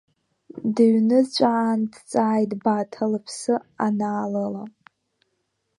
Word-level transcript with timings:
Дыҩныҵәаан, 0.73 1.79
дҵааит 1.91 2.51
Баҭа, 2.63 3.05
лыԥсы 3.11 3.55
анаалыла. 3.85 4.63